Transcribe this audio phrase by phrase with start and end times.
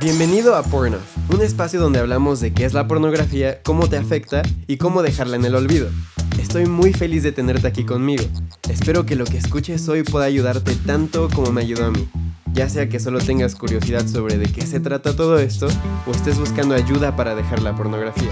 [0.00, 4.42] Bienvenido a Pornoff, un espacio donde hablamos de qué es la pornografía, cómo te afecta
[4.66, 5.90] y cómo dejarla en el olvido.
[6.40, 8.24] Estoy muy feliz de tenerte aquí conmigo.
[8.70, 12.08] Espero que lo que escuches hoy pueda ayudarte tanto como me ayudó a mí.
[12.54, 15.68] Ya sea que solo tengas curiosidad sobre de qué se trata todo esto
[16.06, 18.30] o estés buscando ayuda para dejar la pornografía.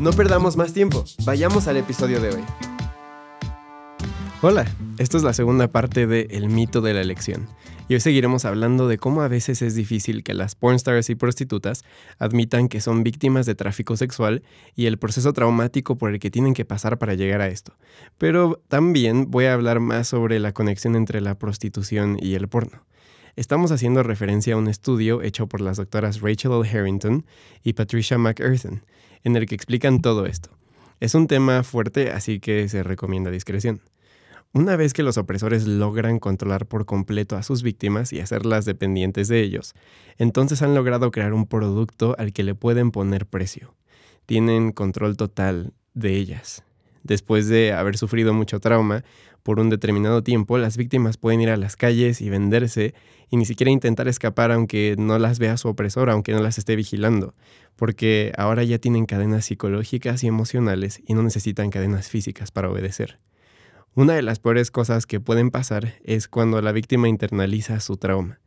[0.00, 2.44] No perdamos más tiempo, vayamos al episodio de hoy.
[4.42, 4.66] Hola,
[4.98, 7.48] esto es la segunda parte de El mito de la elección.
[7.86, 11.84] Y hoy seguiremos hablando de cómo a veces es difícil que las pornstars y prostitutas
[12.18, 14.42] admitan que son víctimas de tráfico sexual
[14.74, 17.74] y el proceso traumático por el que tienen que pasar para llegar a esto.
[18.16, 22.86] Pero también voy a hablar más sobre la conexión entre la prostitución y el porno.
[23.36, 26.66] Estamos haciendo referencia a un estudio hecho por las doctoras Rachel L.
[26.66, 27.26] Harrington
[27.62, 28.82] y Patricia McEarthen,
[29.24, 30.48] en el que explican todo esto.
[31.00, 33.82] Es un tema fuerte, así que se recomienda discreción.
[34.56, 39.26] Una vez que los opresores logran controlar por completo a sus víctimas y hacerlas dependientes
[39.26, 39.74] de ellos,
[40.16, 43.74] entonces han logrado crear un producto al que le pueden poner precio.
[44.26, 46.62] Tienen control total de ellas.
[47.02, 49.02] Después de haber sufrido mucho trauma,
[49.42, 52.94] por un determinado tiempo, las víctimas pueden ir a las calles y venderse
[53.30, 56.76] y ni siquiera intentar escapar aunque no las vea su opresor, aunque no las esté
[56.76, 57.34] vigilando,
[57.74, 63.18] porque ahora ya tienen cadenas psicológicas y emocionales y no necesitan cadenas físicas para obedecer.
[63.96, 68.40] Una de las peores cosas que pueden pasar es cuando la víctima internaliza su trauma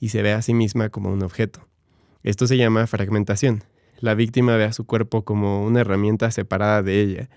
[0.00, 1.68] y se ve a sí misma como un objeto.
[2.22, 3.64] Esto se llama fragmentación.
[4.00, 7.28] La víctima ve a su cuerpo como una herramienta separada de ella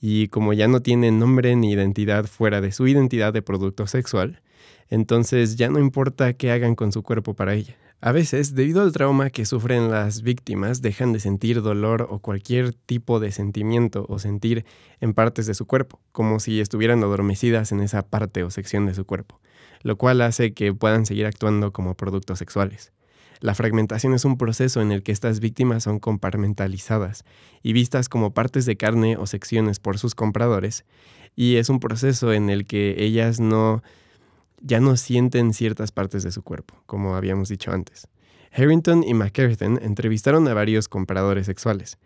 [0.00, 4.40] y como ya no tiene nombre ni identidad fuera de su identidad de producto sexual,
[4.88, 7.76] entonces ya no importa qué hagan con su cuerpo para ella.
[8.02, 12.74] A veces, debido al trauma que sufren las víctimas, dejan de sentir dolor o cualquier
[12.74, 14.66] tipo de sentimiento o sentir
[15.00, 18.94] en partes de su cuerpo, como si estuvieran adormecidas en esa parte o sección de
[18.94, 19.40] su cuerpo,
[19.82, 22.92] lo cual hace que puedan seguir actuando como productos sexuales.
[23.40, 27.24] La fragmentación es un proceso en el que estas víctimas son compartimentalizadas
[27.62, 30.84] y vistas como partes de carne o secciones por sus compradores,
[31.34, 33.82] y es un proceso en el que ellas no
[34.60, 38.08] ya no sienten ciertas partes de su cuerpo, como habíamos dicho antes.
[38.52, 41.98] Harrington y McCarthy entrevistaron a varios compradores sexuales,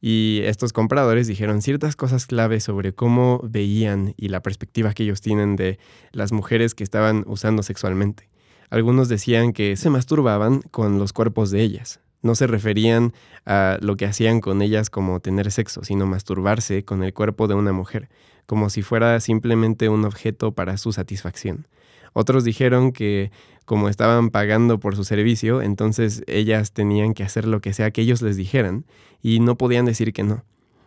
[0.00, 5.20] y estos compradores dijeron ciertas cosas claves sobre cómo veían y la perspectiva que ellos
[5.20, 5.78] tienen de
[6.12, 8.28] las mujeres que estaban usando sexualmente.
[8.70, 12.00] Algunos decían que se masturbaban con los cuerpos de ellas.
[12.22, 13.12] No se referían
[13.46, 17.54] a lo que hacían con ellas como tener sexo, sino masturbarse con el cuerpo de
[17.54, 18.08] una mujer,
[18.46, 21.66] como si fuera simplemente un objeto para su satisfacción.
[22.12, 23.30] Otros dijeron que
[23.64, 28.00] como estaban pagando por su servicio, entonces ellas tenían que hacer lo que sea que
[28.00, 28.86] ellos les dijeran
[29.22, 30.44] y no podían decir que no.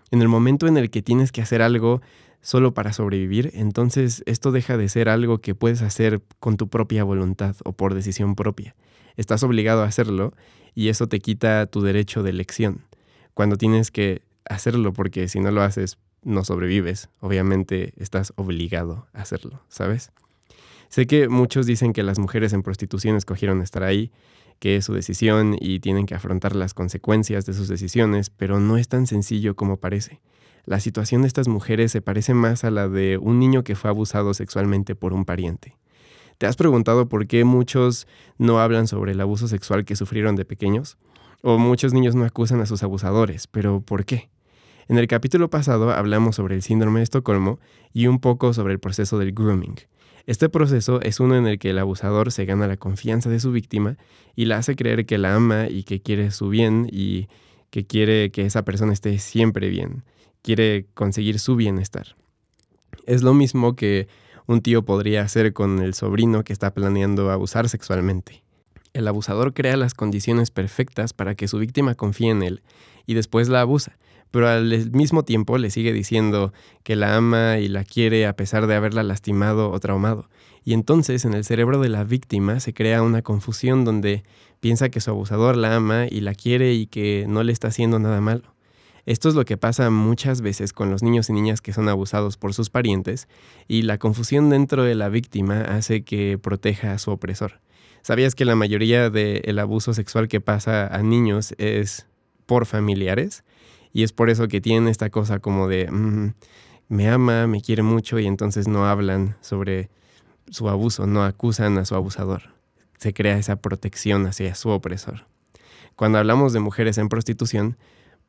[0.10, 2.02] En el momento en el que tienes que hacer algo
[2.42, 7.04] solo para sobrevivir, entonces esto deja de ser algo que puedes hacer con tu propia
[7.04, 8.76] voluntad o por decisión propia.
[9.16, 10.34] Estás obligado a hacerlo
[10.74, 12.82] y eso te quita tu derecho de elección.
[13.34, 19.22] Cuando tienes que hacerlo porque si no lo haces no sobrevives, obviamente estás obligado a
[19.22, 20.12] hacerlo, ¿sabes?
[20.92, 24.12] Sé que muchos dicen que las mujeres en prostitución escogieron estar ahí,
[24.60, 28.76] que es su decisión y tienen que afrontar las consecuencias de sus decisiones, pero no
[28.76, 30.20] es tan sencillo como parece.
[30.66, 33.90] La situación de estas mujeres se parece más a la de un niño que fue
[33.90, 35.78] abusado sexualmente por un pariente.
[36.38, 38.06] ¿Te has preguntado por qué muchos
[38.38, 40.98] no hablan sobre el abuso sexual que sufrieron de pequeños?
[41.42, 44.30] O muchos niños no acusan a sus abusadores, pero ¿por qué?
[44.90, 47.60] En el capítulo pasado hablamos sobre el síndrome de Estocolmo
[47.94, 49.78] y un poco sobre el proceso del grooming.
[50.26, 53.52] Este proceso es uno en el que el abusador se gana la confianza de su
[53.52, 53.98] víctima
[54.36, 57.28] y la hace creer que la ama y que quiere su bien y
[57.70, 60.04] que quiere que esa persona esté siempre bien,
[60.42, 62.16] quiere conseguir su bienestar.
[63.06, 64.08] Es lo mismo que
[64.46, 68.44] un tío podría hacer con el sobrino que está planeando abusar sexualmente.
[68.94, 72.62] El abusador crea las condiciones perfectas para que su víctima confíe en él
[73.06, 73.98] y después la abusa,
[74.32, 76.52] pero al mismo tiempo le sigue diciendo
[76.84, 80.30] que la ama y la quiere a pesar de haberla lastimado o traumado.
[80.64, 84.24] Y entonces en el cerebro de la víctima se crea una confusión donde
[84.60, 87.98] piensa que su abusador la ama y la quiere y que no le está haciendo
[87.98, 88.54] nada malo.
[89.06, 92.38] Esto es lo que pasa muchas veces con los niños y niñas que son abusados
[92.38, 93.28] por sus parientes
[93.68, 97.62] y la confusión dentro de la víctima hace que proteja a su opresor.
[98.02, 102.08] ¿Sabías que la mayoría del abuso sexual que pasa a niños es
[102.46, 103.44] por familiares?
[103.94, 106.34] Y es por eso que tienen esta cosa como de, mm,
[106.88, 109.90] me ama, me quiere mucho y entonces no hablan sobre
[110.50, 112.54] su abuso, no acusan a su abusador.
[112.98, 115.26] Se crea esa protección hacia su opresor.
[115.96, 117.78] Cuando hablamos de mujeres en prostitución,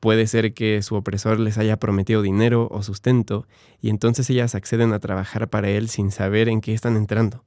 [0.01, 3.47] puede ser que su opresor les haya prometido dinero o sustento
[3.81, 7.45] y entonces ellas acceden a trabajar para él sin saber en qué están entrando.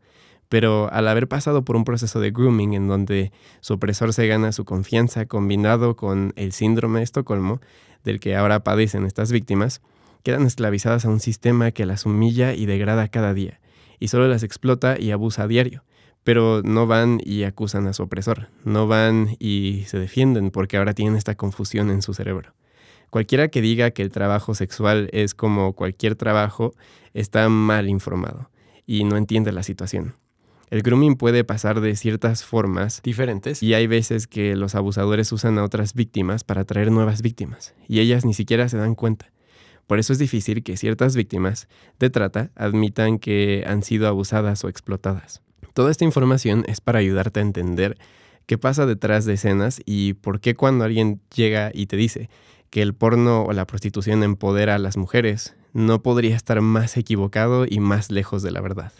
[0.49, 3.31] Pero al haber pasado por un proceso de grooming en donde
[3.61, 7.61] su opresor se gana su confianza combinado con el síndrome de Estocolmo,
[8.03, 9.81] del que ahora padecen estas víctimas,
[10.23, 13.59] quedan esclavizadas a un sistema que las humilla y degrada cada día,
[13.99, 15.83] y solo las explota y abusa a diario.
[16.23, 20.93] Pero no van y acusan a su opresor, no van y se defienden porque ahora
[20.93, 22.55] tienen esta confusión en su cerebro.
[23.11, 26.73] Cualquiera que diga que el trabajo sexual es como cualquier trabajo
[27.13, 28.49] está mal informado
[28.87, 30.15] y no entiende la situación.
[30.75, 35.57] El grooming puede pasar de ciertas formas diferentes y hay veces que los abusadores usan
[35.57, 39.31] a otras víctimas para atraer nuevas víctimas y ellas ni siquiera se dan cuenta.
[39.87, 44.67] Por eso es difícil que ciertas víctimas de trata admitan que han sido abusadas o
[44.67, 45.41] explotadas.
[45.73, 47.97] Toda esta información es para ayudarte a entender
[48.45, 52.29] qué pasa detrás de escenas y por qué cuando alguien llega y te dice
[52.69, 57.65] que el porno o la prostitución empodera a las mujeres, no podría estar más equivocado
[57.65, 58.91] y más lejos de la verdad.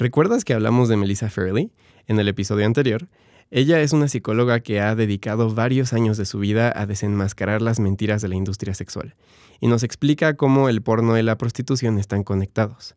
[0.00, 1.70] ¿Recuerdas que hablamos de Melissa Fairley
[2.06, 3.10] en el episodio anterior?
[3.50, 7.80] Ella es una psicóloga que ha dedicado varios años de su vida a desenmascarar las
[7.80, 9.14] mentiras de la industria sexual
[9.60, 12.94] y nos explica cómo el porno y la prostitución están conectados.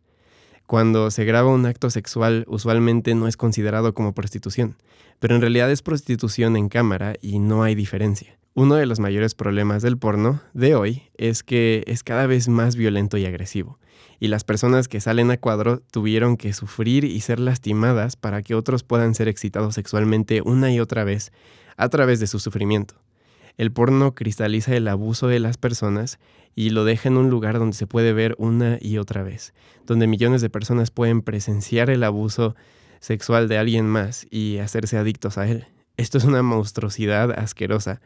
[0.66, 4.78] Cuando se graba un acto sexual, usualmente no es considerado como prostitución,
[5.20, 8.38] pero en realidad es prostitución en cámara y no hay diferencia.
[8.56, 12.76] Uno de los mayores problemas del porno de hoy es que es cada vez más
[12.76, 13.80] violento y agresivo
[14.24, 18.56] y las personas que salen a cuadro tuvieron que sufrir y ser lastimadas para que
[18.56, 21.34] otros puedan ser excitados sexualmente una y otra vez
[21.76, 22.96] a través de su sufrimiento.
[23.58, 26.20] El porno cristaliza el abuso de las personas
[26.56, 29.54] y lo deja en un lugar donde se puede ver una y otra vez,
[29.86, 32.56] donde millones de personas pueden presenciar el abuso
[33.00, 35.68] sexual de alguien más y hacerse adictos a él.
[35.96, 38.02] Esto es una monstruosidad asquerosa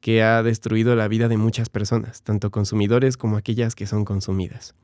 [0.00, 4.76] que ha destruido la vida de muchas personas, tanto consumidores como aquellas que son consumidas.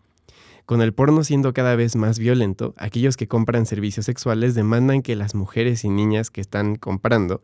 [0.66, 5.14] Con el porno siendo cada vez más violento, aquellos que compran servicios sexuales demandan que
[5.14, 7.42] las mujeres y niñas que están comprando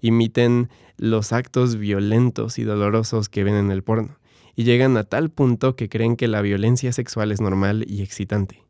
[0.00, 4.18] imiten los actos violentos y dolorosos que ven en el porno,
[4.56, 8.64] y llegan a tal punto que creen que la violencia sexual es normal y excitante.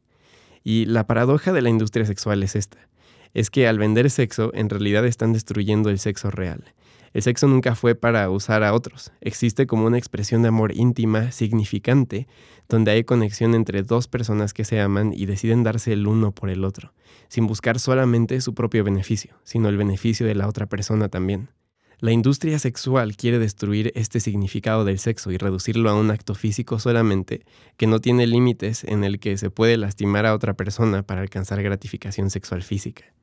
[0.62, 2.86] Y la paradoja de la industria sexual es esta,
[3.36, 6.72] es que al vender sexo en realidad están destruyendo el sexo real,
[7.12, 9.12] el sexo nunca fue para usar a otros.
[9.20, 12.28] Existe como una expresión de amor íntima, significante,
[12.66, 16.48] donde hay conexión entre dos personas que se aman y deciden darse el uno por
[16.48, 16.94] el otro,
[17.28, 21.50] sin buscar solamente su propio beneficio, sino el beneficio de la otra persona también.
[21.98, 26.78] La industria sexual quiere destruir este significado del sexo y reducirlo a un acto físico
[26.78, 27.44] solamente
[27.76, 31.62] que no tiene límites en el que se puede lastimar a otra persona para alcanzar
[31.62, 33.15] gratificación sexual física.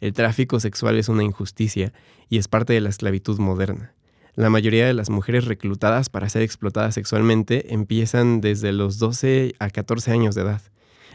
[0.00, 1.92] El tráfico sexual es una injusticia
[2.28, 3.94] y es parte de la esclavitud moderna.
[4.34, 9.70] La mayoría de las mujeres reclutadas para ser explotadas sexualmente empiezan desde los 12 a
[9.70, 10.60] 14 años de edad.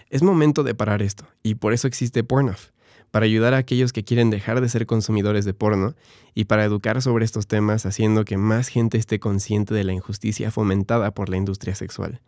[0.09, 2.71] Es momento de parar esto, y por eso existe Pornoff,
[3.11, 5.93] para ayudar a aquellos que quieren dejar de ser consumidores de porno
[6.33, 10.49] y para educar sobre estos temas haciendo que más gente esté consciente de la injusticia
[10.49, 12.21] fomentada por la industria sexual,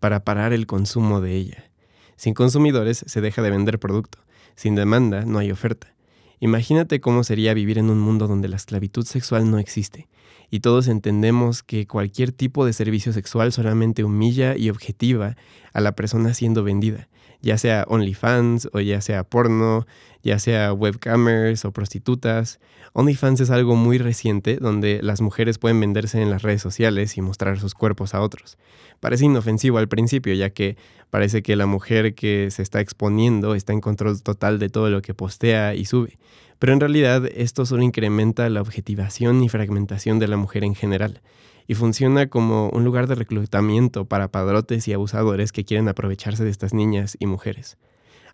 [0.00, 1.70] para parar el consumo de ella.
[2.16, 4.18] Sin consumidores se deja de vender producto,
[4.54, 5.94] sin demanda no hay oferta.
[6.40, 10.08] Imagínate cómo sería vivir en un mundo donde la esclavitud sexual no existe,
[10.50, 15.36] y todos entendemos que cualquier tipo de servicio sexual solamente humilla y objetiva
[15.72, 17.08] a la persona siendo vendida,
[17.40, 19.86] ya sea OnlyFans o ya sea porno,
[20.22, 22.60] ya sea webcamers o prostitutas.
[22.92, 27.22] OnlyFans es algo muy reciente donde las mujeres pueden venderse en las redes sociales y
[27.22, 28.58] mostrar sus cuerpos a otros.
[29.00, 30.76] Parece inofensivo al principio, ya que
[31.10, 35.02] parece que la mujer que se está exponiendo está en control total de todo lo
[35.02, 36.18] que postea y sube.
[36.58, 41.20] Pero en realidad esto solo incrementa la objetivación y fragmentación de la mujer en general
[41.68, 46.50] y funciona como un lugar de reclutamiento para padrotes y abusadores que quieren aprovecharse de
[46.50, 47.76] estas niñas y mujeres.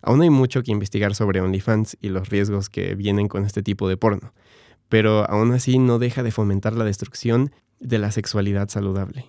[0.01, 3.89] Aún hay mucho que investigar sobre OnlyFans y los riesgos que vienen con este tipo
[3.89, 4.33] de porno,
[4.87, 7.51] pero aún así no deja de fomentar la destrucción
[7.81, 9.25] de la sexualidad saludable.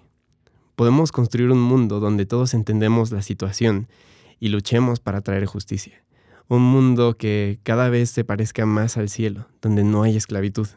[0.76, 3.88] Podemos construir un mundo donde todos entendemos la situación
[4.38, 6.04] y luchemos para traer justicia.
[6.46, 10.68] Un mundo que cada vez se parezca más al cielo, donde no hay esclavitud.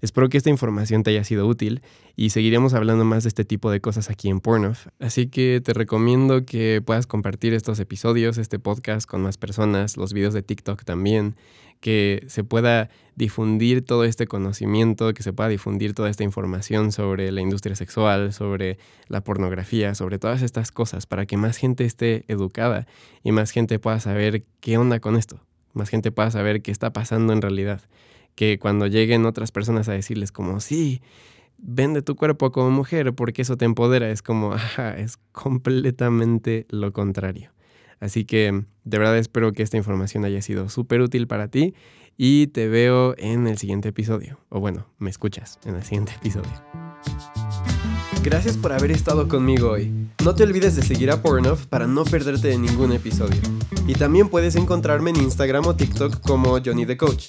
[0.00, 1.82] Espero que esta información te haya sido útil
[2.16, 4.86] y seguiremos hablando más de este tipo de cosas aquí en Pornoff.
[4.98, 10.12] Así que te recomiendo que puedas compartir estos episodios, este podcast con más personas, los
[10.12, 11.36] videos de TikTok también,
[11.80, 17.30] que se pueda difundir todo este conocimiento, que se pueda difundir toda esta información sobre
[17.32, 18.78] la industria sexual, sobre
[19.08, 22.86] la pornografía, sobre todas estas cosas, para que más gente esté educada
[23.22, 25.40] y más gente pueda saber qué onda con esto,
[25.74, 27.82] más gente pueda saber qué está pasando en realidad
[28.40, 31.02] que cuando lleguen otras personas a decirles como, sí,
[31.58, 36.90] vende tu cuerpo como mujer porque eso te empodera, es como, ajá, es completamente lo
[36.90, 37.50] contrario.
[38.00, 41.74] Así que de verdad espero que esta información haya sido súper útil para ti
[42.16, 44.38] y te veo en el siguiente episodio.
[44.48, 46.50] O bueno, me escuchas en el siguiente episodio.
[48.22, 49.92] Gracias por haber estado conmigo hoy.
[50.24, 53.42] No te olvides de seguir a Pornoff para no perderte de ningún episodio.
[53.86, 57.28] Y también puedes encontrarme en Instagram o TikTok como Johnny the Coach.